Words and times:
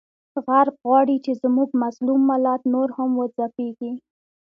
غرب 0.45 0.75
غواړي 0.83 1.17
چې 1.25 1.31
زموږ 1.43 1.69
مظلوم 1.83 2.21
ملت 2.31 2.61
نور 2.73 2.89
هم 2.97 3.09
وځپیږي، 3.19 3.93